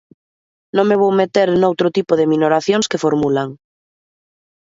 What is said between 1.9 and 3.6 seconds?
tipo de minoracións que formulan.